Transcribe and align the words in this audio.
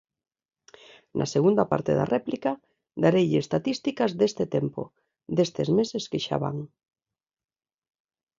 Na 1.17 1.25
segunda 1.35 1.63
parte 1.71 1.91
da 1.99 2.09
réplica 2.15 2.51
dareille 3.03 3.39
estatísticas 3.43 4.11
deste 4.19 4.45
tempo, 4.55 4.81
destes 5.37 5.67
meses 5.77 6.03
que 6.11 6.23
xa 6.25 6.37
van. 6.43 6.57